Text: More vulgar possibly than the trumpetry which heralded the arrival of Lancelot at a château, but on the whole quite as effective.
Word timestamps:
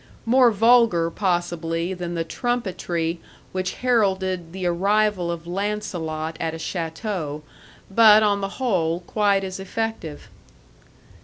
More 0.25 0.49
vulgar 0.49 1.11
possibly 1.11 1.93
than 1.93 2.15
the 2.15 2.23
trumpetry 2.25 3.19
which 3.51 3.73
heralded 3.85 4.51
the 4.51 4.65
arrival 4.65 5.29
of 5.31 5.45
Lancelot 5.45 6.37
at 6.39 6.55
a 6.55 6.57
château, 6.57 7.43
but 7.91 8.23
on 8.23 8.41
the 8.41 8.57
whole 8.57 9.01
quite 9.01 9.43
as 9.43 9.59
effective. 9.59 10.27